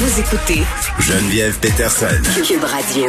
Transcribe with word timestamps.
Vous 0.00 0.18
écoutez 0.18 0.62
Geneviève 0.98 1.58
Peterson. 1.58 2.06
Cube 2.42 2.64
Radio. 2.64 3.06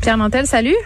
Pierre 0.00 0.16
Nantel, 0.16 0.46
salut. 0.46 0.76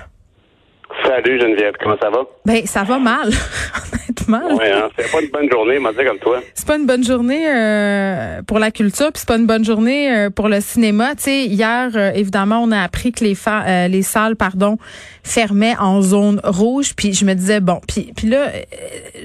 Salut 1.11 1.41
Geneviève, 1.41 1.75
comment 1.83 1.97
ça 2.01 2.09
va? 2.09 2.21
Ben, 2.45 2.65
ça 2.67 2.85
va 2.85 2.99
mal, 3.01 3.31
honnêtement. 3.93 4.43
Oui, 4.57 4.65
hein, 4.73 4.89
c'est 4.97 5.11
pas 5.11 5.21
une 5.21 5.31
bonne 5.31 5.51
journée, 5.51 5.79
m'a 5.81 5.91
dit 5.93 6.05
comme 6.07 6.19
toi. 6.19 6.39
C'est 6.55 6.67
pas 6.69 6.77
une 6.77 6.87
bonne 6.87 7.03
journée 7.03 7.49
euh, 7.49 8.43
pour 8.47 8.61
la 8.61 8.71
culture, 8.71 9.07
puis 9.11 9.15
c'est 9.21 9.27
pas 9.29 9.37
une 9.37 9.47
bonne 9.47 9.65
journée 9.65 10.13
euh, 10.15 10.31
pour 10.31 10.49
le 10.49 10.61
cinéma. 10.61 11.17
Tu 11.17 11.23
sais, 11.25 11.45
hier, 11.47 11.91
euh, 11.97 12.13
évidemment, 12.15 12.63
on 12.63 12.71
a 12.71 12.81
appris 12.81 13.11
que 13.11 13.25
les, 13.25 13.35
fa- 13.35 13.65
euh, 13.67 13.89
les 13.89 14.03
salles, 14.03 14.37
pardon, 14.37 14.79
fermaient 15.25 15.75
en 15.81 16.01
zone 16.01 16.41
rouge. 16.45 16.95
Puis 16.97 17.13
je 17.13 17.25
me 17.25 17.35
disais 17.35 17.59
bon, 17.59 17.81
puis 17.89 18.13
puis 18.17 18.29
là, 18.29 18.43
euh, 18.47 18.61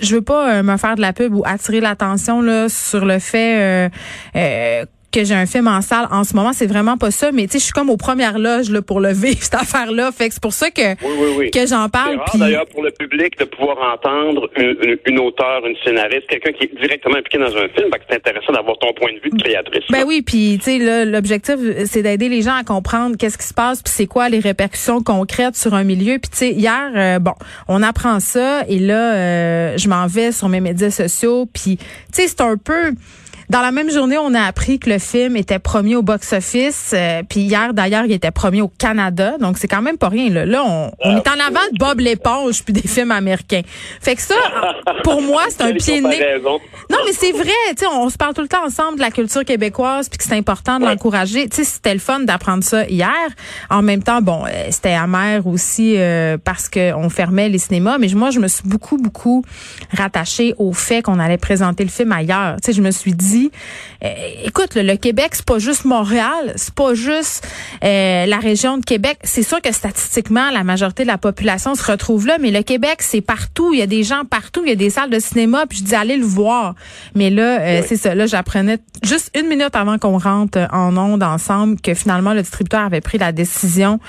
je 0.02 0.16
veux 0.16 0.24
pas 0.24 0.56
euh, 0.56 0.64
me 0.64 0.78
faire 0.78 0.96
de 0.96 1.02
la 1.02 1.14
pub 1.14 1.36
ou 1.36 1.44
attirer 1.46 1.82
l'attention 1.82 2.42
là 2.42 2.68
sur 2.68 3.06
le 3.06 3.20
fait. 3.20 3.92
Que 5.16 5.24
j'ai 5.24 5.34
un 5.36 5.46
film 5.46 5.68
en 5.68 5.82
salle 5.82 6.08
en 6.12 6.24
ce 6.24 6.36
moment, 6.36 6.52
c'est 6.54 6.66
vraiment 6.68 6.98
pas 6.98 7.10
ça, 7.12 7.32
mais 7.32 7.44
tu 7.48 7.54
sais, 7.54 7.60
je 7.60 7.64
suis 7.66 7.74
comme 7.74 7.90
aux 7.90 7.98
premières 7.98 8.38
loges 8.38 8.70
là 8.70 8.82
pour 8.82 9.00
le 9.00 9.14
vivre 9.14 9.38
cette 9.42 9.56
affaire-là, 9.56 10.12
fait 10.12 10.28
que 10.28 10.34
c'est 10.34 10.44
pour 10.44 10.54
ça 10.54 10.70
que 10.72 10.92
Oui, 10.92 10.96
oui, 11.18 11.28
oui. 11.38 11.52
que 11.52 11.66
j'en 11.66 11.86
C'est 11.86 11.92
parle. 11.92 12.16
rare 12.18 12.26
puis- 12.32 12.40
d'ailleurs 12.40 12.66
pour 12.68 12.84
le 12.84 12.92
public 12.92 13.38
de 13.40 13.46
pouvoir 13.46 13.78
entendre 13.94 14.50
une, 14.58 14.76
une, 14.84 14.98
une 15.06 15.20
auteure, 15.20 15.66
une 15.66 15.76
scénariste, 15.84 16.28
quelqu'un 16.28 16.52
qui 16.52 16.66
est 16.66 16.76
directement 16.80 17.16
impliqué 17.18 17.38
dans 17.38 17.48
un 17.56 17.68
film. 17.70 17.90
Fait 17.94 18.00
que 18.00 18.04
c'est 18.10 18.16
intéressant 18.18 18.54
d'avoir 18.54 18.78
ton 18.80 18.94
point 18.94 19.14
de 19.14 19.20
vue 19.24 19.30
de 19.30 19.42
créatrice. 19.42 19.84
Ben 19.90 20.00
là. 20.00 20.06
oui, 20.06 20.22
puis 20.22 20.58
tu 20.60 20.66
sais 20.72 20.78
là, 20.80 21.06
l'objectif 21.06 21.56
c'est 21.86 22.02
d'aider 22.04 22.28
les 22.30 22.42
gens 22.42 22.56
à 22.56 22.64
comprendre 22.64 23.16
qu'est-ce 23.18 23.38
qui 23.38 23.46
se 23.48 23.54
passe 23.54 23.82
puis 23.82 23.94
c'est 23.96 24.08
quoi 24.08 24.30
les 24.30 24.40
répercussions 24.40 25.02
concrètes 25.02 25.56
sur 25.56 25.74
un 25.74 25.84
milieu. 25.84 26.20
Puis 26.20 26.30
tu 26.32 26.38
sais 26.38 26.52
hier 26.52 26.92
euh, 26.96 27.20
bon, 27.20 27.34
on 27.68 27.82
apprend 27.84 28.20
ça 28.20 28.64
et 28.68 28.80
là 28.80 29.14
euh, 29.16 29.78
je 29.78 29.88
m'en 29.88 30.08
vais 30.08 30.32
sur 30.32 30.50
mes 30.50 30.60
médias 30.60 30.92
sociaux 30.92 31.46
puis 31.54 31.78
tu 31.78 31.86
sais 32.12 32.28
c'est 32.28 32.42
un 32.42 32.58
peu 32.58 32.94
dans 33.50 33.62
la 33.62 33.72
même 33.72 33.90
journée, 33.92 34.18
on 34.18 34.34
a 34.34 34.42
appris 34.42 34.80
que 34.80 34.90
le 34.90 35.00
film 35.00 35.36
était 35.36 35.60
premier 35.60 35.96
au 35.96 36.02
box-office. 36.02 36.92
euh, 36.94 37.22
puis 37.28 37.42
hier, 37.42 37.74
d'ailleurs, 37.74 38.06
il 38.06 38.12
était 38.12 38.32
premier 38.32 38.62
au 38.62 38.68
Canada. 38.68 39.36
Donc, 39.40 39.58
c'est 39.58 39.68
quand 39.68 39.82
même 39.82 39.98
pas 39.98 40.10
rien. 40.10 40.30
Là, 40.30 40.46
là 40.46 40.64
on, 40.66 40.92
on 41.04 41.18
est 41.18 41.28
en 41.28 41.40
avant 41.48 41.60
de 41.72 41.78
Bob 41.78 42.00
l'éponge 42.00 42.64
puis 42.64 42.74
des 42.74 42.88
films 42.88 43.12
américains. 43.12 43.62
Fait 44.02 44.16
que 44.16 44.22
ça, 44.22 44.36
pour 45.04 45.22
moi, 45.22 45.44
c'est 45.50 45.62
un 45.62 45.74
pied 45.74 46.02
de 46.02 46.08
nez. 46.08 46.20
Non, 46.90 46.98
mais 47.06 47.14
c'est 47.14 47.32
vrai, 47.32 47.52
tu 47.70 47.78
sais, 47.78 47.88
on 47.88 48.10
se 48.10 48.18
parle 48.18 48.34
tout 48.34 48.42
le 48.42 48.48
temps 48.48 48.66
ensemble 48.66 48.98
de 48.98 49.02
la 49.02 49.12
culture 49.12 49.44
québécoise 49.46 50.10
puis 50.10 50.18
que 50.18 50.24
c'est 50.24 50.36
important 50.38 50.80
de 50.80 50.86
Ouais. 50.86 50.92
l'encourager. 50.92 51.48
Tu 51.50 51.58
sais, 51.58 51.64
c'était 51.64 51.94
le 51.94 52.00
fun 52.00 52.20
d'apprendre 52.22 52.64
ça 52.64 52.86
hier. 52.88 53.10
En 53.70 53.82
même 53.82 54.04
temps, 54.04 54.22
bon, 54.22 54.44
euh, 54.46 54.68
c'était 54.70 54.94
amer 54.94 55.46
aussi 55.48 55.96
euh, 55.98 56.38
parce 56.44 56.70
que 56.70 56.94
on 56.94 57.10
fermait 57.10 57.50
les 57.50 57.58
cinémas, 57.58 57.98
mais 57.98 58.08
moi 58.16 58.30
je 58.30 58.40
me 58.40 58.48
suis 58.48 58.64
beaucoup 58.68 58.98
beaucoup 58.98 59.44
rattachée 59.92 60.54
au 60.58 60.74
fait 60.74 61.02
qu'on 61.02 61.20
allait 61.20 61.38
présenter 61.38 61.84
le 61.84 61.90
film 61.90 62.12
ailleurs. 62.12 62.58
Tu 62.64 62.68
sais, 62.68 62.74
je 62.74 62.82
me 62.82 62.92
suis 62.92 63.14
dit 63.14 63.35
euh, 64.04 64.08
écoute, 64.44 64.76
le, 64.76 64.82
le 64.82 64.96
Québec, 64.98 65.30
c'est 65.34 65.46
pas 65.46 65.60
juste 65.60 65.86
Montréal, 65.86 66.54
c'est 66.56 66.74
pas 66.74 66.94
juste 66.94 67.48
euh, 67.84 68.26
la 68.26 68.38
région 68.38 68.78
de 68.78 68.84
Québec. 68.86 69.18
C'est 69.24 69.44
sûr 69.44 69.62
que 69.62 69.72
statistiquement, 69.72 70.50
la 70.52 70.64
majorité 70.64 71.04
de 71.04 71.08
la 71.08 71.18
population 71.18 71.76
se 71.76 71.84
retrouve 71.84 72.28
là, 72.28 72.38
mais 72.40 72.52
le 72.52 72.62
Québec, 72.64 72.98
c'est 73.00 73.22
partout. 73.22 73.74
Il 73.74 73.80
y 73.80 73.82
a 73.82 73.88
des 73.88 74.04
gens 74.04 74.24
partout. 74.26 74.62
Il 74.66 74.70
y 74.70 74.74
a 74.74 74.76
des 74.76 74.90
salles 74.90 75.10
de 75.10 75.20
cinéma. 75.20 75.66
Puis 75.68 75.80
je 75.80 75.84
dis, 75.84 75.96
allez 75.96 76.18
le 76.18 76.26
voir. 76.26 76.76
Mais 77.16 77.30
là, 77.30 77.60
euh, 77.62 77.82
c'est 77.88 77.98
ça. 77.98 78.16
Là, 78.16 78.26
j'apprenais 78.26 78.80
juste 79.04 79.32
une 79.38 79.48
minute 79.48 79.76
avant 79.76 79.98
qu'on 79.98 80.18
rentre 80.18 80.68
en 80.72 80.96
onde 80.98 81.24
ensemble 81.24 81.80
que 81.82 81.94
finalement, 81.94 82.34
le 82.34 82.42
distributeur 82.42 82.82
avait 82.82 83.02
pris 83.02 83.18
la 83.18 83.32
décision 83.32 84.00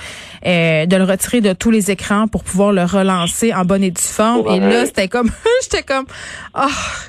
euh, 0.45 0.85
de 0.85 0.95
le 0.95 1.03
retirer 1.03 1.41
de 1.41 1.53
tous 1.53 1.71
les 1.71 1.91
écrans 1.91 2.27
pour 2.27 2.43
pouvoir 2.43 2.71
le 2.71 2.83
relancer 2.83 3.53
en 3.53 3.65
bonne 3.65 3.83
et 3.83 3.91
due 3.91 4.01
forme. 4.01 4.47
Et 4.47 4.59
Ouais. 4.59 4.59
là, 4.59 4.85
c'était 4.85 5.07
comme, 5.07 5.29
j'étais 5.63 5.83
comme, 5.83 6.05
ah, 6.53 6.67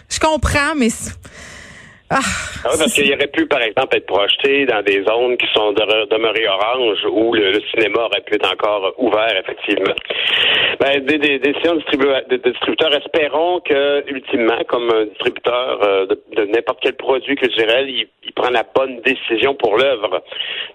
je 0.08 0.18
comprends, 0.18 0.74
mais 0.76 0.88
ah, 2.10 2.18
Ah 2.64 2.68
oui, 2.72 2.76
parce 2.78 2.92
qu'il 2.94 3.12
aurait 3.12 3.26
pu, 3.28 3.46
par 3.46 3.60
exemple, 3.62 3.96
être 3.96 4.06
projeté 4.06 4.64
dans 4.66 4.82
des 4.82 5.02
zones 5.04 5.36
qui 5.36 5.46
sont 5.54 5.72
de- 5.72 6.08
demeurées 6.08 6.48
oranges 6.48 7.04
où 7.10 7.34
le, 7.34 7.52
le 7.52 7.60
cinéma 7.70 8.04
aurait 8.04 8.22
pu 8.22 8.34
être 8.34 8.50
encore 8.52 8.92
ouvert, 8.98 9.36
effectivement. 9.36 9.94
Ben, 10.80 11.04
des, 11.04 11.18
des, 11.18 11.38
des 11.38 11.52
décisions 11.52 11.74
de, 11.74 11.80
distribu- 11.80 12.28
de- 12.30 12.36
de 12.36 12.50
distributeurs, 12.50 12.94
espérons 12.94 13.60
que, 13.60 14.04
ultimement, 14.10 14.58
comme 14.68 14.90
un 14.90 15.04
distributeur 15.06 15.78
euh, 15.82 16.06
de, 16.06 16.20
de 16.36 16.44
n'importe 16.46 16.78
quel 16.82 16.94
produit 16.94 17.36
culturel, 17.36 17.88
il, 17.90 18.08
il 18.24 18.32
prend 18.32 18.50
la 18.50 18.64
bonne 18.74 19.00
décision 19.02 19.54
pour 19.54 19.76
l'œuvre. 19.76 20.22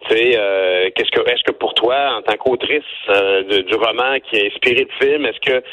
Tu 0.09 0.15
sais, 0.15 0.31
euh, 0.37 0.89
qu'est-ce 0.95 1.11
que, 1.11 1.27
est-ce 1.29 1.43
que 1.43 1.51
pour 1.51 1.73
toi, 1.73 2.15
en 2.17 2.21
tant 2.21 2.35
qu'autrice 2.37 2.83
euh, 3.09 3.43
de- 3.43 3.61
du 3.61 3.75
roman 3.75 4.19
qui 4.29 4.39
a 4.39 4.45
inspiré 4.45 4.85
le 4.89 5.05
film, 5.05 5.25
est-ce 5.25 5.39
que 5.39 5.63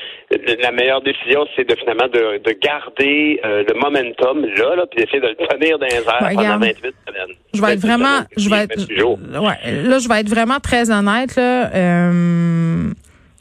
la 0.62 0.70
meilleure 0.70 1.00
décision, 1.02 1.46
c'est 1.56 1.68
de 1.68 1.74
finalement 1.76 2.08
de, 2.08 2.38
de 2.38 2.52
garder 2.52 3.40
euh, 3.44 3.64
le 3.68 3.74
momentum 3.74 4.46
là, 4.56 4.76
là, 4.76 4.86
puis 4.86 5.04
d'essayer 5.04 5.20
de 5.20 5.28
le 5.28 5.34
tenir 5.54 5.78
dans 5.78 5.86
les 5.86 5.94
airs 5.94 6.06
Ouais, 6.06 6.34
pendant 6.34 6.38
regarde. 6.40 6.62
28 6.62 6.76
semaines. 6.82 7.36
Je 7.54 7.60
vais 7.60 7.72
être 7.74 7.80
28 7.80 7.86
vraiment, 7.88 8.20
je 8.36 8.50
vais 8.50 8.56
être, 8.56 8.78
28 8.78 8.98
jours. 8.98 9.18
ouais, 9.32 9.82
là, 9.82 9.98
je 9.98 10.08
vais 10.08 10.20
être 10.20 10.28
vraiment 10.28 10.60
très 10.60 10.90
honnête, 10.90 11.36
là. 11.36 11.70
Euh, 11.74 12.92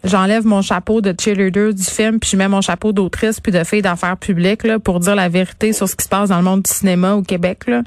J'enlève 0.05 0.45
mon 0.45 0.61
chapeau 0.61 1.01
de 1.01 1.13
cheerleader 1.19 1.73
du 1.73 1.83
film, 1.83 2.21
puis 2.21 2.29
je 2.31 2.37
mets 2.37 2.47
mon 2.47 2.61
chapeau 2.61 2.93
d'autrice 2.93 3.41
puis 3.41 3.51
de 3.51 3.65
fille 3.65 3.81
d'affaires 3.81 4.15
publiques 4.15 4.63
là, 4.63 4.79
pour 4.79 5.01
dire 5.01 5.13
la 5.13 5.27
vérité 5.27 5.73
sur 5.73 5.89
ce 5.89 5.95
qui 5.97 6.05
se 6.05 6.09
passe 6.09 6.29
dans 6.29 6.37
le 6.37 6.43
monde 6.43 6.61
du 6.61 6.71
cinéma 6.71 7.15
au 7.15 7.21
Québec. 7.21 7.63
là. 7.67 7.81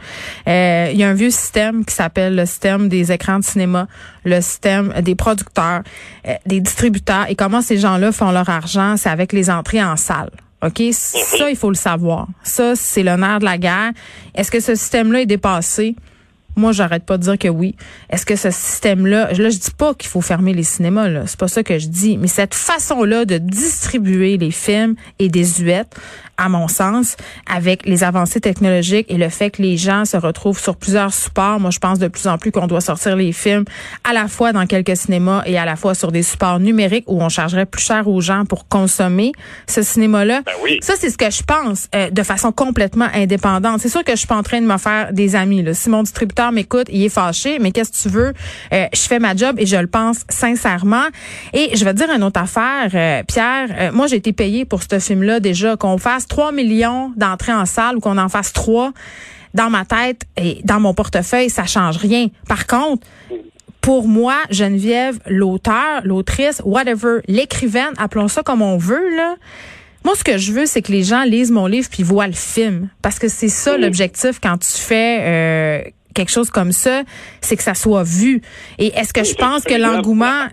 Euh, 0.47 0.91
Il 0.93 0.99
y 0.99 1.05
a 1.05 1.09
un 1.09 1.15
vieux 1.15 1.31
système 1.31 1.87
qui 1.87 1.94
s'appelle 1.94 2.37
le 2.37 2.44
système 2.44 2.91
des 2.91 3.12
écrans 3.12 3.38
de 3.38 3.44
cinéma, 3.44 3.87
le 4.27 4.43
système 4.43 4.93
des 5.00 5.15
producteurs, 5.15 5.81
euh, 6.28 6.34
des 6.44 6.61
distributeurs. 6.61 7.31
Et 7.31 7.34
comment 7.34 7.62
ces 7.62 7.78
gens-là 7.78 8.12
font 8.12 8.31
leur 8.31 8.50
argent, 8.50 8.99
c'est 8.99 9.09
avec 9.09 9.32
les 9.32 9.49
entrées 9.49 9.82
en 9.82 9.97
salle. 9.97 10.28
OK? 10.62 10.83
Ça, 10.93 11.50
il 11.50 11.56
faut 11.56 11.71
le 11.71 11.77
savoir. 11.77 12.28
Ça, 12.43 12.75
c'est 12.77 13.03
le 13.03 13.17
nerf 13.17 13.41
de 13.41 13.45
la 13.45 13.59
guerre. 13.59 13.93
Est-ce 14.34 14.50
que 14.50 14.61
ce 14.61 14.75
système-là 14.75 15.23
est 15.23 15.27
dépassé? 15.27 15.97
Moi, 16.55 16.73
j'arrête 16.73 17.05
pas 17.05 17.17
de 17.17 17.23
dire 17.23 17.39
que 17.39 17.49
oui. 17.49 17.75
Est-ce 18.11 18.27
que 18.27 18.37
ce 18.37 18.50
système-là, 18.50 19.33
là, 19.33 19.50
je 19.50 19.59
dis 19.59 19.71
pas 19.77 19.95
qu'il 19.95 20.11
faut 20.11 20.21
fermer 20.21 20.53
les 20.53 20.62
cinémas, 20.62 21.09
là. 21.09 21.23
C'est 21.27 21.39
pas 21.41 21.49
ça 21.49 21.62
que 21.62 21.78
je 21.78 21.89
dis. 21.89 22.19
Mais 22.19 22.27
cette 22.28 22.55
façon-là 22.55 23.25
de 23.25 23.39
distribuer 23.39 24.37
les 24.37 24.50
films 24.50 24.95
est 25.19 25.28
désuète, 25.28 25.97
à 26.37 26.48
mon 26.48 26.69
sens, 26.69 27.16
avec 27.47 27.87
les 27.87 28.04
avancées 28.04 28.41
technologiques 28.41 29.06
et 29.09 29.16
le 29.16 29.28
fait 29.28 29.50
que 29.50 29.62
les 29.62 29.76
gens 29.76 30.04
se 30.04 30.16
retrouvent 30.16 30.59
sur 30.59 30.76
plusieurs 30.76 31.12
supports. 31.12 31.60
Moi, 31.60 31.70
je 31.70 31.78
pense 31.78 31.98
de 31.98 32.09
plus 32.09 32.26
en 32.26 32.38
plus 32.38 32.50
qu'on 32.53 32.66
doit 32.66 32.81
sortir 32.81 33.16
les 33.16 33.32
films 33.32 33.65
à 34.04 34.12
la 34.12 34.28
fois 34.28 34.53
dans 34.53 34.66
quelques 34.66 34.97
cinémas 34.97 35.43
et 35.47 35.59
à 35.59 35.65
la 35.65 35.76
fois 35.76 35.94
sur 35.94 36.12
des 36.12 36.22
supports 36.22 36.60
numériques 36.60 37.04
où 37.06 37.22
on 37.22 37.28
chargerait 37.28 37.66
plus 37.66 37.82
cher 37.82 38.09
aux 38.09 38.20
gens 38.20 38.44
pour 38.44 38.69
consommer 38.69 39.32
ce 39.66 39.82
cinéma-là. 39.82 40.43
Ben 40.44 40.53
oui. 40.62 40.78
Ça, 40.82 40.94
c'est 40.98 41.10
ce 41.10 41.19
que 41.19 41.31
je 41.31 41.43
pense 41.43 41.88
euh, 41.94 42.10
de 42.10 42.22
façon 42.22 42.53
complètement 42.53 43.09
indépendante. 43.14 43.81
C'est 43.81 43.88
sûr 43.88 44.04
que 44.04 44.12
je 44.12 44.19
suis 44.19 44.26
pas 44.26 44.37
en 44.37 44.43
train 44.43 44.60
de 44.60 44.66
me 44.66 44.78
faire 44.78 45.12
des 45.12 45.37
amis. 45.37 45.62
Là. 45.62 45.75
Si 45.75 45.91
mon 45.91 46.03
distributeur 46.03 46.53
m'écoute, 46.53 46.87
il 46.91 47.04
est 47.04 47.09
fâché, 47.09 47.59
mais 47.60 47.72
qu'est-ce 47.72 47.93
que 47.93 48.09
tu 48.09 48.09
veux? 48.09 48.32
Euh, 48.72 48.87
je 48.93 49.00
fais 49.00 49.19
ma 49.19 49.34
job 49.34 49.56
et 49.59 49.66
je 49.66 49.76
le 49.76 49.87
pense 49.87 50.20
sincèrement. 50.28 51.06
Et 51.53 51.76
je 51.76 51.84
vais 51.84 51.93
te 51.93 51.99
dire 51.99 52.10
une 52.14 52.22
autre 52.22 52.41
affaire, 52.41 52.91
euh, 52.94 53.22
Pierre. 53.26 53.69
Euh, 53.78 53.93
moi, 53.93 54.06
j'ai 54.06 54.16
été 54.16 54.32
payé 54.32 54.64
pour 54.64 54.82
ce 54.82 54.99
film-là 54.99 55.41
déjà. 55.41 55.76
Qu'on 55.76 55.99
fasse 55.99 56.22
3 56.27 56.53
millions 56.53 57.12
d'entrées 57.16 57.53
en 57.53 57.66
salle 57.66 57.97
ou 57.97 58.00
qu'on 58.00 58.19
en 58.19 58.28
fasse 58.28 58.53
3 58.53 58.93
dans 59.55 59.71
ma 59.71 59.84
tête 59.84 60.22
et 60.37 60.60
dans 60.65 60.81
mon 60.81 60.94
portefeuille, 60.94 61.50
ça 61.50 61.65
change 61.65 61.97
rien. 61.99 62.28
Par 62.49 62.66
contre, 62.66 63.06
pour 63.81 64.06
moi, 64.06 64.37
Geneviève, 64.50 65.19
l'auteur, 65.27 66.00
l'autrice, 66.05 66.62
whatever, 66.65 67.19
l'écrivaine, 67.27 67.93
appelons 67.99 68.28
ça 68.28 68.43
comme 68.43 68.62
on 68.62 68.78
veut, 68.78 69.15
là. 69.16 69.34
Moi, 70.05 70.15
ce 70.16 70.25
que 70.25 70.37
je 70.37 70.53
veux, 70.53 70.66
c'est 70.66 70.82
que 70.82 70.91
les 70.91 71.05
gens 71.05 71.22
lisent 71.22 71.53
mon 71.53 71.66
livre 71.66 71.88
puis 71.91 72.03
voient 72.03 72.27
le 72.27 72.32
film. 72.32 72.88
Parce 73.03 73.19
que 73.19 73.28
c'est 73.28 73.49
ça 73.49 73.77
l'objectif 73.77 74.41
quand 74.43 74.59
tu 74.59 74.72
fais 74.72 75.19
euh, 75.21 75.91
quelque 76.15 76.31
chose 76.31 76.50
comme 76.50 76.73
ça, 76.73 77.03
c'est 77.41 77.56
que 77.56 77.62
ça 77.62 77.75
soit 77.75 78.03
vu. 78.05 78.43
Et 78.78 78.89
est-ce 78.97 79.12
que 79.12 79.25
je 79.25 79.34
pense 79.34 79.65
que 79.65 79.75
l'engouement... 79.75 80.47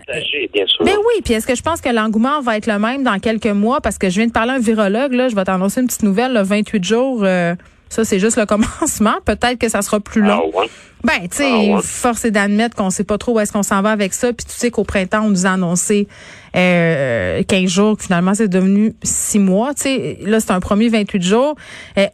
sûr. 0.66 0.84
Ben 0.84 0.94
oui, 0.96 1.22
puis 1.24 1.34
est-ce 1.34 1.46
que 1.46 1.54
je 1.54 1.62
pense 1.62 1.80
que 1.80 1.88
l'engouement 1.88 2.40
va 2.40 2.56
être 2.56 2.66
le 2.66 2.78
même 2.78 3.02
dans 3.02 3.18
quelques 3.18 3.46
mois? 3.46 3.80
Parce 3.80 3.98
que 3.98 4.08
je 4.10 4.16
viens 4.16 4.26
de 4.26 4.32
parler 4.32 4.52
à 4.52 4.54
un 4.54 4.60
virologue, 4.60 5.12
là, 5.12 5.28
je 5.28 5.34
vais 5.34 5.44
t'annoncer 5.44 5.80
une 5.80 5.86
petite 5.86 6.02
nouvelle, 6.02 6.32
là, 6.32 6.42
28 6.42 6.84
jours, 6.84 7.20
euh, 7.24 7.54
ça 7.88 8.04
c'est 8.04 8.18
juste 8.18 8.36
le 8.38 8.46
commencement. 8.46 9.16
Peut-être 9.24 9.58
que 9.58 9.68
ça 9.68 9.82
sera 9.82 10.00
plus 10.00 10.22
long. 10.22 10.50
Ah 10.54 10.58
ouais. 10.58 10.66
Ben, 11.02 11.20
tu 11.30 11.38
sais, 11.38 11.50
Ah 11.50 11.76
ouais. 11.76 11.82
force 11.82 12.26
est 12.26 12.30
d'admettre 12.30 12.76
qu'on 12.76 12.90
sait 12.90 13.04
pas 13.04 13.16
trop 13.16 13.32
où 13.32 13.40
est-ce 13.40 13.52
qu'on 13.52 13.62
s'en 13.62 13.80
va 13.80 13.90
avec 13.90 14.12
ça. 14.12 14.32
Puis 14.34 14.44
tu 14.46 14.52
sais 14.52 14.70
qu'au 14.70 14.84
printemps, 14.84 15.22
on 15.24 15.30
nous 15.30 15.46
a 15.46 15.50
annoncé 15.50 16.08
euh, 16.56 17.42
15 17.42 17.70
jours, 17.70 17.96
que 17.96 18.02
finalement, 18.04 18.34
c'est 18.34 18.48
devenu 18.48 18.94
6 19.02 19.38
mois. 19.38 19.72
Tu 19.74 19.82
sais, 19.82 20.18
là, 20.22 20.40
c'est 20.40 20.50
un 20.50 20.60
premier 20.60 20.88
28 20.88 21.22
jours. 21.22 21.54
Euh, 21.98 22.06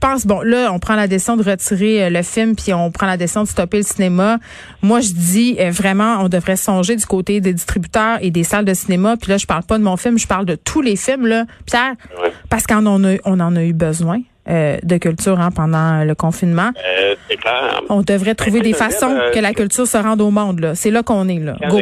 pense, 0.00 0.26
bon, 0.26 0.40
là, 0.40 0.70
on 0.72 0.78
prend 0.78 0.96
la 0.96 1.06
décision 1.06 1.36
de 1.36 1.42
retirer 1.42 2.04
euh, 2.04 2.10
le 2.10 2.22
film, 2.22 2.56
puis 2.56 2.72
on 2.72 2.90
prend 2.90 3.06
la 3.06 3.16
décision 3.16 3.42
de 3.44 3.48
stopper 3.48 3.76
le 3.78 3.82
cinéma. 3.84 4.38
Moi, 4.82 5.00
je 5.00 5.12
dis 5.12 5.56
euh, 5.60 5.70
vraiment, 5.70 6.18
on 6.20 6.28
devrait 6.28 6.56
songer 6.56 6.96
du 6.96 7.06
côté 7.06 7.40
des 7.40 7.52
distributeurs 7.52 8.18
et 8.20 8.30
des 8.30 8.44
salles 8.44 8.64
de 8.64 8.74
cinéma. 8.74 9.16
Puis 9.16 9.30
là, 9.30 9.36
je 9.38 9.46
parle 9.46 9.62
pas 9.62 9.78
de 9.78 9.82
mon 9.84 9.96
film, 9.96 10.18
je 10.18 10.26
parle 10.26 10.46
de 10.46 10.56
tous 10.56 10.80
les 10.80 10.96
films, 10.96 11.26
là, 11.26 11.44
Pierre, 11.66 11.92
Ouais. 12.22 12.32
parce 12.48 12.66
qu'on 12.66 12.84
en 12.86 13.04
a, 13.04 13.16
on 13.24 13.38
en 13.40 13.54
a 13.56 13.62
eu 13.62 13.72
besoin 13.72 14.20
euh, 14.48 14.78
de 14.82 14.96
culture 14.96 15.38
hein, 15.38 15.50
pendant 15.50 16.02
le 16.02 16.14
confinement. 16.14 16.70
Euh, 17.00 17.14
clair. 17.40 17.80
On 17.88 18.00
devrait 18.02 18.34
trouver 18.34 18.60
des 18.60 18.72
façons 18.72 19.10
euh, 19.10 19.30
que 19.32 19.38
la 19.38 19.52
culture 19.52 19.86
se 19.86 19.96
rende 19.98 20.20
au 20.20 20.30
monde. 20.30 20.60
là. 20.60 20.74
C'est 20.74 20.90
là 20.90 21.02
qu'on 21.02 21.28
est. 21.28 21.38
là. 21.38 21.56
Go. 21.68 21.80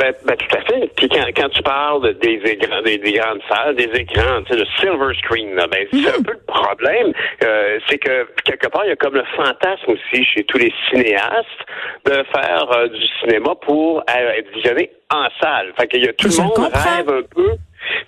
Ben, 0.00 0.14
ben, 0.24 0.34
tout 0.34 0.56
à 0.56 0.60
fait. 0.62 0.90
Puis 0.96 1.10
quand, 1.10 1.26
quand 1.36 1.50
tu 1.50 1.62
parles 1.62 2.14
des, 2.20 2.40
écrans, 2.42 2.80
des, 2.80 2.96
des 2.96 3.12
grandes 3.12 3.42
salles, 3.50 3.76
des 3.76 3.90
écrans, 3.92 4.42
tu 4.46 4.54
sais, 4.54 4.58
le 4.58 4.64
silver 4.78 5.14
screen, 5.18 5.54
là, 5.54 5.66
ben, 5.66 5.86
c'est 5.92 6.08
un 6.08 6.22
peu 6.22 6.32
le 6.32 6.44
problème. 6.46 7.12
Euh, 7.44 7.78
c'est 7.86 7.98
que 7.98 8.26
quelque 8.44 8.68
part, 8.68 8.86
il 8.86 8.88
y 8.88 8.92
a 8.92 8.96
comme 8.96 9.14
le 9.14 9.24
fantasme 9.36 9.90
aussi 9.90 10.24
chez 10.24 10.44
tous 10.44 10.56
les 10.56 10.72
cinéastes 10.88 11.66
de 12.06 12.24
faire 12.32 12.66
euh, 12.72 12.88
du 12.88 13.06
cinéma 13.20 13.54
pour 13.60 14.02
être 14.08 14.50
visionné 14.54 14.90
en 15.12 15.28
salle. 15.38 15.74
Fait 15.78 15.86
qu'il 15.88 16.02
y 16.02 16.08
a 16.08 16.14
tout 16.14 16.28
le 16.28 16.44
monde 16.44 16.72
rêve 16.72 17.10
un 17.10 17.22
peu 17.34 17.56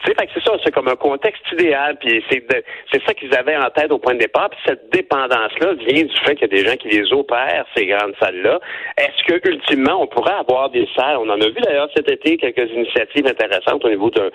tu 0.05 0.11
sais, 0.11 0.29
c'est 0.35 0.43
ça, 0.43 0.53
c'est 0.65 0.73
comme 0.73 0.89
un 0.89 0.97
contexte 0.97 1.45
idéal, 1.53 1.97
puis 2.01 2.25
c'est 2.31 2.43
c'est 2.91 3.03
ça 3.05 3.15
qu'ils 3.15 3.35
avaient 3.37 3.57
en 3.57 3.71
tête 3.71 3.93
au 3.93 3.99
point 3.99 4.15
de 4.15 4.19
départ, 4.19 4.51
puis 4.51 4.59
cette 4.67 4.91
dépendance-là 4.91 5.75
vient 5.75 6.05
du 6.05 6.17
fait 6.25 6.35
qu'il 6.35 6.43
y 6.43 6.45
a 6.45 6.63
des 6.63 6.69
gens 6.69 6.77
qui 6.77 6.89
les 6.89 7.13
opèrent, 7.13 7.65
ces 7.77 7.87
grandes 7.87 8.15
salles-là. 8.21 8.59
Est-ce 8.99 9.25
que, 9.25 9.49
ultimement, 9.49 10.03
on 10.03 10.07
pourrait 10.07 10.35
avoir 10.35 10.71
des 10.71 10.89
salles, 10.97 11.19
on 11.19 11.29
en 11.29 11.41
a 11.41 11.47
vu 11.47 11.61
d'ailleurs 11.63 11.89
cet 11.95 12.11
été 12.11 12.37
quelques 12.37 12.71
initiatives 12.71 13.27
intéressantes 13.27 13.85
au 13.85 13.89
niveau 13.89 14.11
de, 14.11 14.31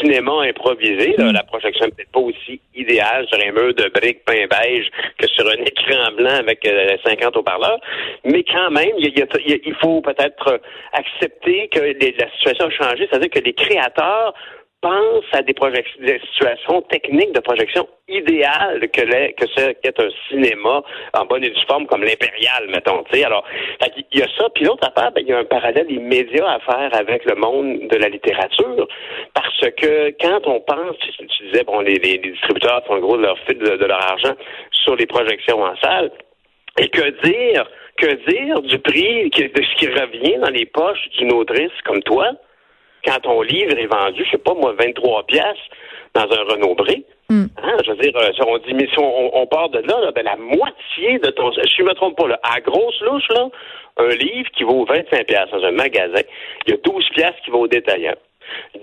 cinéma 0.00 0.32
improvisé, 0.42 1.14
mm. 1.18 1.32
la 1.32 1.42
projection 1.42 1.86
n'est 1.86 1.92
peut-être 1.92 2.12
pas 2.12 2.20
aussi 2.20 2.60
idéale 2.74 3.26
sur 3.28 3.38
un 3.38 3.52
mur 3.52 3.74
de 3.74 3.88
briques 3.90 4.24
peint 4.24 4.46
beige 4.46 4.88
que 5.18 5.28
sur 5.28 5.46
un 5.46 5.62
écran 5.64 6.12
blanc 6.16 6.36
avec 6.38 6.66
50 7.04 7.36
euh, 7.36 7.38
haut-parleurs, 7.38 7.78
mais 8.24 8.44
quand 8.44 8.70
même, 8.70 8.92
il, 8.98 9.74
faut 9.80 10.00
peut-être 10.00 10.60
accepter 10.92 11.68
que 11.68 11.80
la 11.80 12.30
situation 12.32 12.66
a 12.66 12.70
changé, 12.70 13.08
c'est-à-dire 13.10 13.30
que 13.30 13.40
les 13.40 13.52
créateurs 13.52 14.34
pense 14.82 15.24
à 15.32 15.42
des 15.42 15.54
des 16.00 16.20
situations 16.32 16.82
techniques 16.82 17.32
de 17.32 17.40
projection 17.40 17.88
idéales 18.08 18.80
que 18.92 19.00
l'est, 19.00 19.32
que 19.34 19.46
ce 19.46 19.72
qu'est 19.80 19.98
un 19.98 20.08
cinéma 20.28 20.82
en 21.14 21.24
bonne 21.24 21.44
et 21.44 21.50
due 21.50 21.66
forme 21.68 21.86
comme 21.86 22.02
l'impérial, 22.02 22.68
mettons. 22.68 23.04
sais. 23.12 23.24
Alors, 23.24 23.44
il 24.10 24.18
y 24.18 24.22
a 24.22 24.26
ça. 24.36 24.48
Puis 24.54 24.64
l'autre 24.64 24.86
affaire, 24.88 25.12
ben, 25.12 25.22
il 25.22 25.28
y 25.28 25.32
a 25.32 25.38
un 25.38 25.44
parallèle 25.44 25.90
immédiat 25.90 26.50
à 26.50 26.58
faire 26.58 26.90
avec 26.92 27.24
le 27.24 27.36
monde 27.36 27.88
de 27.88 27.96
la 27.96 28.08
littérature, 28.08 28.88
parce 29.34 29.70
que 29.76 30.10
quand 30.20 30.46
on 30.46 30.60
pense, 30.60 30.96
tu, 30.98 31.46
disais, 31.46 31.62
bon, 31.64 31.80
les, 31.80 31.98
distributeurs 31.98 32.84
font 32.86 32.98
gros 32.98 33.16
de 33.16 33.22
leur 33.22 33.38
fil 33.46 33.58
de, 33.58 33.84
leur 33.84 34.02
argent 34.10 34.34
sur 34.72 34.96
les 34.96 35.06
projections 35.06 35.62
en 35.62 35.76
salle. 35.76 36.10
Et 36.78 36.88
que 36.88 37.08
dire, 37.22 37.70
que 37.98 38.30
dire 38.30 38.60
du 38.62 38.78
prix, 38.80 39.30
de 39.30 39.62
ce 39.62 39.76
qui 39.76 39.86
revient 39.86 40.38
dans 40.38 40.50
les 40.50 40.66
poches 40.66 41.08
d'une 41.18 41.32
autrice 41.32 41.70
comme 41.84 42.02
toi? 42.02 42.32
Quand 43.04 43.20
ton 43.20 43.42
livre 43.42 43.78
est 43.78 43.86
vendu, 43.86 44.24
je 44.24 44.30
sais 44.30 44.38
pas 44.38 44.54
moi, 44.54 44.74
23 44.78 45.24
pièces 45.26 45.64
dans 46.14 46.22
un 46.22 46.44
Renault 46.52 46.74
Bré, 46.74 47.04
hmm. 47.30 47.46
hein, 47.62 47.76
je 47.84 47.90
veux 47.90 47.96
dire, 47.96 48.12
euh, 48.16 48.30
on 48.46 48.58
dit, 48.58 48.74
mais 48.74 48.86
si 48.86 48.98
on, 48.98 49.46
part 49.46 49.70
de 49.70 49.78
là, 49.78 50.12
ben, 50.12 50.24
la 50.24 50.36
moitié 50.36 51.18
de 51.18 51.30
ton, 51.30 51.52
si 51.52 51.60
je 51.78 51.82
me 51.82 51.94
trompe 51.94 52.16
pas, 52.16 52.28
là, 52.28 52.38
à 52.42 52.60
grosse 52.60 53.00
louche, 53.00 53.28
là, 53.30 53.48
un 53.98 54.08
livre 54.08 54.50
qui 54.56 54.64
vaut 54.64 54.84
25 54.84 55.26
pièces 55.26 55.50
dans 55.50 55.64
un 55.64 55.72
magasin, 55.72 56.20
il 56.66 56.72
y 56.72 56.74
a 56.74 56.78
12 56.84 57.08
pièces 57.14 57.34
qui 57.44 57.50
vont 57.50 57.60
au 57.60 57.68
détaillant. 57.68 58.14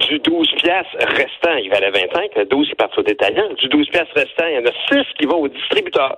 Du 0.07 0.19
12 0.19 0.47
pièces 0.55 0.87
restant, 0.99 1.55
il 1.61 1.69
valait 1.69 1.91
25, 1.91 2.35
le 2.35 2.45
12 2.45 2.69
qui 2.69 2.75
part 2.75 2.89
au 2.97 3.03
détaillant. 3.03 3.53
Du 3.53 3.67
12 3.67 3.89
pièces 3.89 4.07
restant, 4.15 4.47
il 4.47 4.55
y 4.55 4.57
en 4.57 4.65
a 4.65 5.03
6 5.03 5.05
qui 5.19 5.25
vont 5.25 5.41
au 5.41 5.47
distributeur. 5.47 6.17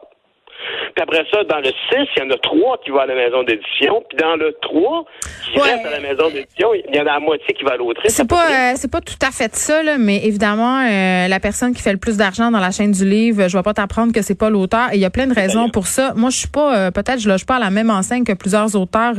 Puis 0.95 1.03
après 1.03 1.25
ça, 1.31 1.43
dans 1.43 1.59
le 1.59 1.65
6, 1.65 1.73
il 1.91 2.23
y 2.23 2.25
en 2.25 2.29
a 2.29 2.37
3 2.37 2.77
qui 2.83 2.91
vont 2.91 2.99
à 2.99 3.05
la 3.05 3.15
maison 3.15 3.43
d'édition. 3.43 4.03
Puis 4.09 4.17
dans 4.17 4.35
le 4.35 4.55
3, 4.61 5.05
qui 5.53 5.59
reste 5.59 5.85
à 5.85 5.91
la 5.91 5.99
maison 5.99 6.29
d'édition, 6.29 6.69
il 6.73 6.95
y 6.95 6.99
en 6.99 7.03
a 7.03 7.13
la 7.13 7.19
moitié 7.19 7.53
qui 7.53 7.63
va 7.63 7.71
à 7.73 7.77
l'autre. 7.77 8.01
C'est 8.05 8.27
pas, 8.27 8.45
euh, 8.45 8.73
c'est 8.75 8.91
pas 8.91 9.01
tout 9.01 9.15
à 9.21 9.31
fait 9.31 9.55
ça, 9.55 9.83
là, 9.83 9.97
mais 9.97 10.25
évidemment, 10.25 10.79
euh, 10.79 11.27
la 11.27 11.39
personne 11.39 11.73
qui 11.73 11.81
fait 11.81 11.91
le 11.91 11.97
plus 11.97 12.17
d'argent 12.17 12.51
dans 12.51 12.59
la 12.59 12.71
chaîne 12.71 12.91
du 12.91 13.05
livre, 13.05 13.47
je 13.47 13.57
vais 13.57 13.63
pas 13.63 13.73
t'apprendre 13.73 14.13
que 14.13 14.21
c'est 14.21 14.37
pas 14.37 14.49
l'auteur. 14.49 14.89
Et 14.91 14.95
il 14.95 15.01
y 15.01 15.05
a 15.05 15.09
plein 15.09 15.27
de 15.27 15.33
raisons 15.33 15.69
pour 15.69 15.87
ça. 15.87 16.13
Moi, 16.15 16.29
je 16.29 16.37
suis 16.37 16.47
pas, 16.47 16.75
euh, 16.75 16.91
peut-être, 16.91 17.19
je 17.19 17.29
loge 17.29 17.45
pas 17.45 17.55
à 17.55 17.59
la 17.59 17.69
même 17.69 17.89
enseigne 17.89 18.23
que 18.23 18.33
plusieurs 18.33 18.75
auteurs, 18.75 19.15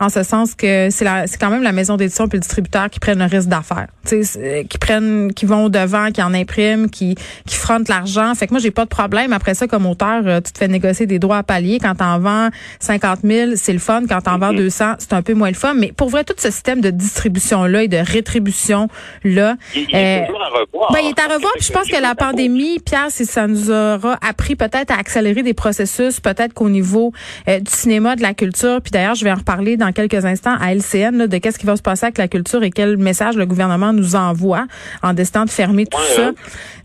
en 0.00 0.08
ce 0.08 0.22
sens 0.22 0.54
que 0.54 0.90
c'est 0.90 1.08
c'est 1.26 1.40
quand 1.40 1.50
même 1.50 1.62
la 1.62 1.72
maison 1.72 1.96
d'édition 1.96 2.28
puis 2.28 2.36
le 2.36 2.42
distributeur 2.42 2.90
qui 2.90 3.00
prennent 3.00 3.18
le 3.18 3.24
risque 3.24 3.48
d'affaires. 3.48 3.86
Qui 4.04 4.78
prennent, 4.78 5.32
qui 5.32 5.46
vont 5.46 5.64
au 5.64 5.68
devant, 5.68 6.10
qui 6.10 6.22
en 6.22 6.34
impriment, 6.34 6.88
qui, 6.88 7.14
qui 7.46 7.56
frontent 7.56 7.84
l'argent. 7.88 8.34
Fait 8.34 8.46
que 8.46 8.52
moi, 8.52 8.60
j'ai 8.60 8.70
pas 8.70 8.84
de 8.84 8.90
problème. 8.90 9.32
Après 9.32 9.54
ça, 9.54 9.66
comme 9.66 9.86
auteur, 9.86 10.22
tu 10.42 10.52
te 10.52 10.58
fais 10.58 10.68
négocier 10.78 11.06
des 11.06 11.18
droits 11.18 11.38
à 11.38 11.42
palier. 11.42 11.78
Quand 11.80 11.94
t'en 11.94 12.18
vends 12.18 12.48
50 12.80 13.20
000, 13.24 13.50
c'est 13.56 13.72
le 13.72 13.78
fun. 13.78 14.02
Quand 14.08 14.20
t'en 14.22 14.38
vends 14.38 14.52
200, 14.52 14.84
mm-hmm. 14.84 14.96
c'est 14.98 15.12
un 15.12 15.22
peu 15.22 15.34
moins 15.34 15.48
le 15.48 15.54
fun. 15.54 15.74
Mais 15.74 15.92
pour 15.92 16.08
vrai, 16.08 16.24
tout 16.24 16.34
ce 16.36 16.50
système 16.50 16.80
de 16.80 16.90
distribution-là 16.90 17.82
et 17.82 17.88
de 17.88 17.98
rétribution-là... 17.98 19.56
Il, 19.74 19.94
est 19.94 20.22
euh, 20.22 20.26
toujours 20.26 20.42
à 20.42 20.48
revoir. 20.48 20.92
Ben, 20.92 21.00
il 21.02 21.08
est 21.08 21.20
à 21.20 21.34
revoir. 21.34 21.52
Puis 21.54 21.64
je 21.64 21.72
pense 21.72 21.88
que 21.88 22.00
la 22.00 22.14
pandémie, 22.14 22.78
Pierre, 22.78 23.10
ça 23.10 23.46
nous 23.46 23.70
aura 23.70 24.18
appris 24.26 24.56
peut-être 24.56 24.90
à 24.90 24.98
accélérer 24.98 25.42
des 25.42 25.54
processus, 25.54 26.20
peut-être 26.20 26.54
qu'au 26.54 26.68
niveau 26.68 27.12
euh, 27.48 27.60
du 27.60 27.70
cinéma, 27.70 28.16
de 28.16 28.22
la 28.22 28.34
culture. 28.34 28.80
Puis 28.82 28.90
d'ailleurs, 28.90 29.14
je 29.14 29.24
vais 29.24 29.32
en 29.32 29.36
reparler 29.36 29.76
dans 29.76 29.92
quelques 29.92 30.24
instants 30.24 30.56
à 30.60 30.74
LCN 30.74 31.26
de 31.26 31.38
qu'est-ce 31.38 31.58
qui 31.58 31.66
va 31.66 31.76
se 31.76 31.82
passer 31.82 32.06
avec 32.06 32.18
la 32.18 32.28
culture 32.28 32.62
et 32.62 32.70
quel 32.70 32.96
message 32.96 33.36
le 33.36 33.46
gouvernement 33.46 33.92
nous 33.92 34.16
envoie 34.16 34.66
en 35.02 35.12
décidant 35.12 35.44
de 35.44 35.50
fermer 35.50 35.86
tout 35.86 36.00
ça. 36.00 36.28
Hein. 36.28 36.34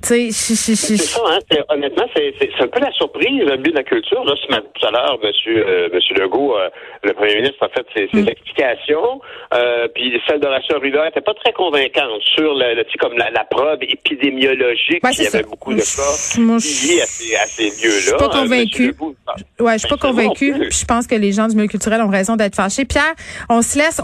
C'est 0.02 0.32
ça, 0.32 1.22
hein? 1.26 1.40
honnêtement, 1.70 2.06
c'est 2.16 2.34
un 2.60 2.68
peu 2.68 2.80
la 2.80 2.92
surprise, 2.92 3.42
le 3.44 3.58
but 3.58 3.76
de 3.76 3.82
la 3.84 3.90
culture 3.90 4.24
Là, 4.26 4.34
tout 4.36 4.88
à 4.88 4.92
l'heure, 4.92 5.20
Monsieur, 5.24 5.66
euh, 5.68 5.90
Monsieur 5.94 6.16
Legault, 6.16 6.56
euh, 6.56 6.70
le 7.04 7.14
Premier 7.14 7.36
ministre 7.36 7.64
a 7.64 7.70
fait 7.70 7.86
ses, 7.96 8.10
mm. 8.14 8.28
explications, 8.28 9.22
euh, 9.54 9.88
puis 9.94 10.20
celle 10.28 10.40
d'Horacio 10.40 10.76
Arruda 10.76 11.06
n'était 11.06 11.22
pas 11.22 11.34
très 11.34 11.52
convaincante 11.54 12.22
sur 12.36 12.54
le, 12.54 12.76
le 12.76 12.84
comme 13.00 13.18
la, 13.18 13.30
la, 13.32 13.44
preuve 13.44 13.80
épidémiologique. 13.82 15.02
Il 15.04 15.24
y 15.24 15.28
avait 15.28 15.44
beaucoup 15.44 15.74
de 15.74 15.80
cas 15.80 16.56
liés 16.56 17.02
à 17.02 17.06
ces, 17.06 17.36
à 17.36 17.46
ces 17.46 17.64
lieux-là. 17.64 17.96
Je 17.96 18.02
suis 18.02 18.18
pas 18.18 18.30
ouais, 19.60 19.74
je 19.74 19.78
suis 19.80 19.88
pas 19.88 19.98
convaincu. 19.98 20.54
Je 20.70 20.86
pense 20.86 21.08
que 21.08 21.16
les 21.16 21.32
gens 21.32 21.48
du 21.48 21.56
milieu 21.56 21.68
culturel 21.68 22.02
ont 22.02 22.10
raison 22.10 22.36
d'être 22.36 22.56
fâchés. 22.56 22.86
Pierre, 22.86 23.14
on 23.50 23.62
se 23.62 23.78
laisse. 23.78 24.02